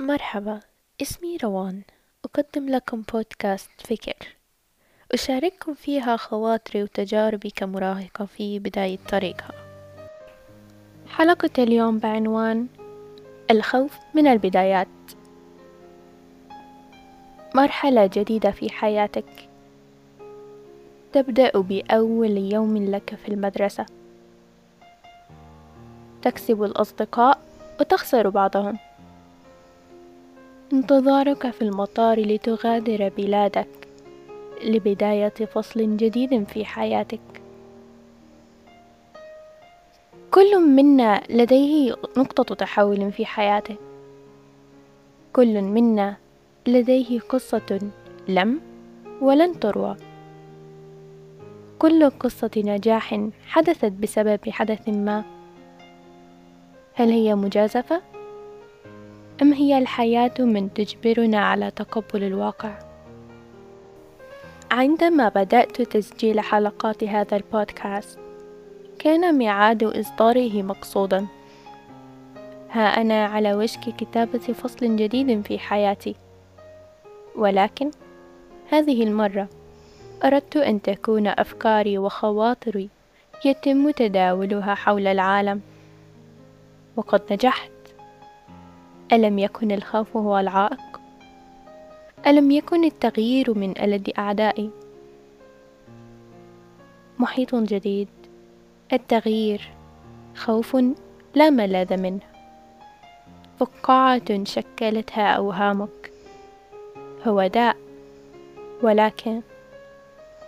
[0.00, 0.60] مرحبا
[1.02, 1.82] اسمي روان.
[2.24, 4.36] أقدم لكم بودكاست فكر.
[5.14, 9.52] أشارككم فيها خواطري وتجاربي كمراهقة في بداية طريقها.
[11.08, 12.66] حلقة اليوم بعنوان
[13.50, 14.88] الخوف من البدايات.
[17.54, 19.48] مرحلة جديدة في حياتك.
[21.12, 23.86] تبدأ بأول يوم لك في المدرسة.
[26.22, 27.40] تكسب الأصدقاء
[27.80, 28.78] وتخسر بعضهم.
[30.72, 33.68] انتظارك في المطار لتغادر بلادك
[34.64, 37.20] لبداية فصل جديد في حياتك.
[40.30, 43.76] كل منا لديه نقطة تحول في حياته.
[45.32, 46.16] كل منا
[46.66, 47.80] لديه قصة
[48.28, 48.60] لم
[49.20, 49.96] ولن تروى.
[51.78, 55.24] كل قصة نجاح حدثت بسبب حدث ما.
[56.94, 58.17] هل هي مجازفة؟
[59.42, 62.78] أم هي الحياة من تجبرنا على تقبل الواقع؟
[64.70, 68.18] عندما بدأت تسجيل حلقات هذا البودكاست
[68.98, 71.26] كان ميعاد إصداره مقصودا.
[72.70, 76.14] ها أنا على وشك كتابة فصل جديد في حياتي.
[77.36, 77.90] ولكن
[78.70, 79.48] هذه المرة
[80.24, 82.88] أردت أن تكون أفكاري وخواطري
[83.44, 85.60] يتم تداولها حول العالم.
[86.96, 87.77] وقد نجحت.
[89.12, 91.00] ألم يكن الخوف هو العائق؟
[92.26, 94.70] ألم يكن التغيير من ألد أعدائي؟
[97.18, 98.08] محيط جديد.
[98.92, 99.70] التغيير.
[100.36, 100.76] خوف
[101.34, 102.20] لا ملاذ منه.
[103.58, 106.12] فقاعة شكلتها أوهامك
[107.26, 107.76] هو داء.
[108.82, 109.40] ولكن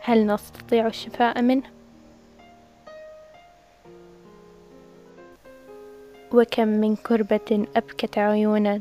[0.00, 1.81] هل نستطيع الشفاء منه؟
[6.34, 8.80] وكم من كربة أبكت عيونا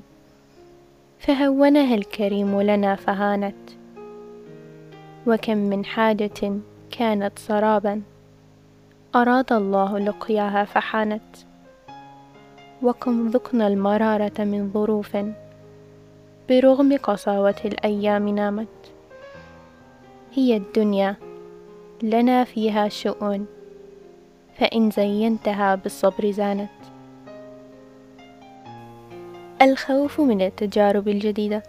[1.20, 3.56] فهونها الكريم لنا فهانت.
[5.28, 6.60] وكم من حاجة
[6.92, 8.02] كانت سرابا
[9.16, 11.36] أراد الله لقياها فحانت.
[12.84, 15.18] وكم ذقنا المرارة من ظروف
[16.50, 18.92] برغم قساوة الأيام نامت.
[20.34, 21.16] هي الدنيا
[22.04, 23.46] لنا فيها شؤون
[24.60, 26.91] فإن زينتها بالصبر زانت.
[29.62, 31.64] الخوف من التجارب الجديدة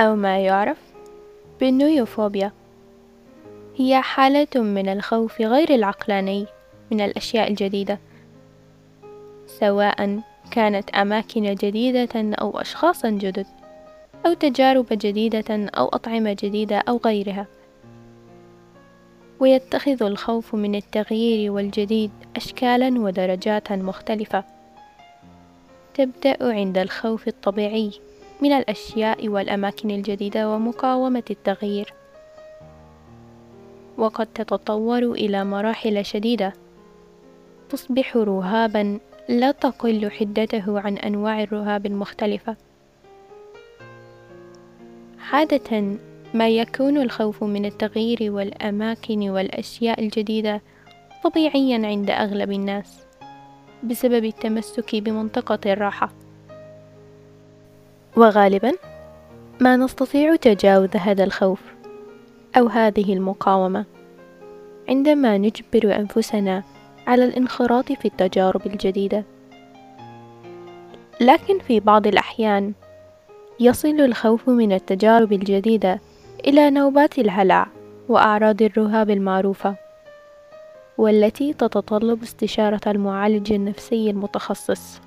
[0.00, 0.78] أو ما يعرف
[1.60, 2.52] بالنيوفوبيا.
[3.76, 6.46] هي حالة من الخوف غير العقلاني
[6.90, 7.98] من الأشياء الجديدة
[9.46, 10.20] سواء
[10.50, 13.46] كانت أماكن جديدة أو أشخاصا جدد
[14.26, 17.46] أو تجارب جديدة أو أطعمة جديدة أو غيرها.
[19.40, 24.53] ويتخذ الخوف من التغيير والجديد أشكالا ودرجات مختلفة.
[25.94, 27.90] تبدأ عند الخوف الطبيعي
[28.42, 31.92] من الأشياء والأماكن الجديدة ومقاومة التغيير.
[33.98, 36.52] وقد تتطور إلى مراحل شديدة.
[37.70, 42.56] تصبح رهابا لا تقل حدته عن أنواع الرهاب المختلفة.
[45.32, 45.96] عادة
[46.34, 50.62] ما يكون الخوف من التغيير والأماكن والأشياء الجديدة
[51.24, 53.03] طبيعيا عند أغلب الناس.
[53.84, 56.10] بسبب التمسك بمنطقة الراحة.
[58.16, 58.72] وغالبا
[59.60, 61.60] ما نستطيع تجاوز هذا الخوف
[62.56, 63.84] أو هذه المقاومة
[64.88, 66.62] عندما نجبر أنفسنا
[67.06, 69.24] على الانخراط في التجارب الجديدة.
[71.20, 72.72] لكن في بعض الأحيان
[73.60, 76.00] يصل الخوف من التجارب الجديدة
[76.46, 77.66] إلى نوبات الهلع
[78.08, 79.83] وأعراض الرهاب المعروفة.
[80.98, 85.00] والتي تتطلب استشارة المعالج النفسي المتخصص.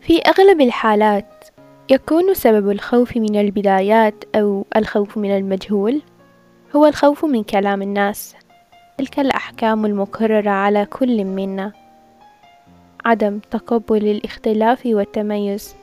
[0.00, 1.44] في أغلب الحالات
[1.90, 6.02] يكون سبب الخوف من البدايات أو الخوف من المجهول
[6.76, 8.36] هو الخوف من كلام الناس.
[8.98, 11.72] تلك الأحكام المكررة على كل منا.
[13.04, 15.74] عدم تقبل الاختلاف والتميز.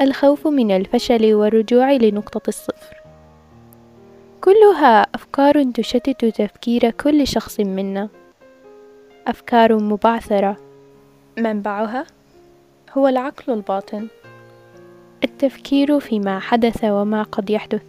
[0.00, 2.96] الخوف من الفشل والرجوع لنقطة الصفر.
[4.40, 5.06] كلها
[5.38, 8.08] أفكار تشتت تفكير كل شخص منا.
[9.26, 10.56] أفكار مبعثرة.
[11.38, 12.06] منبعها
[12.92, 14.08] هو العقل الباطن.
[15.24, 17.82] التفكير فيما حدث وما قد يحدث.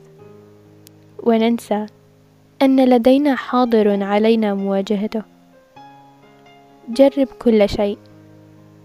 [1.24, 1.86] وننسى
[2.62, 5.24] أن لدينا حاضر علينا مواجهته.
[6.90, 7.98] جرب كل شيء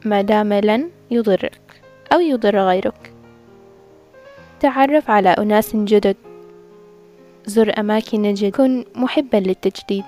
[0.05, 1.82] ما دام لن يضرك
[2.12, 3.12] أو يضر غيرك.
[4.61, 6.16] تعرف على أناس جدد.
[7.46, 10.05] زر أماكن جديدة كن محبا للتجديد.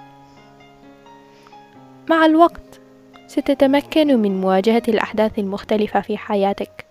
[2.11, 2.81] مع الوقت
[3.27, 6.87] ستتمكن من مواجهة الأحداث المختلفة في حياتك.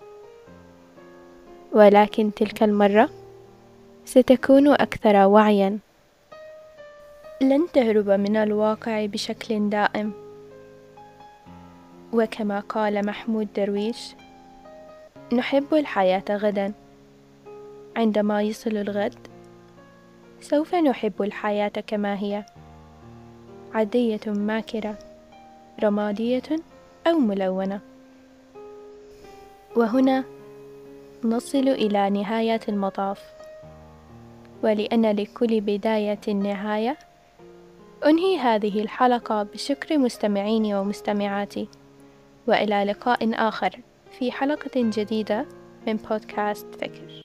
[1.72, 3.10] ولكن تلك المرة
[4.04, 5.78] ستكون أكثر وعيًا.
[7.42, 10.12] لن تهرب من الواقع بشكل دائم.
[12.12, 14.14] وكما قال محمود درويش
[15.32, 16.72] نحب الحياة غدا.
[17.96, 19.35] عندما يصل الغد
[20.40, 22.44] سوف نحب الحياة كما هي.
[23.74, 24.98] عادية ماكرة
[25.84, 26.42] رمادية
[27.06, 27.80] أو ملونة.
[29.76, 30.24] وهنا
[31.24, 33.22] نصل إلى نهاية المطاف.
[34.62, 36.98] ولأن لكل بداية نهاية
[38.06, 41.68] أنهي هذه الحلقة بشكر مستمعيني ومستمعاتي.
[42.46, 43.80] وإلى لقاء آخر
[44.18, 45.46] في حلقة جديدة
[45.86, 47.22] من بودكاست فكر.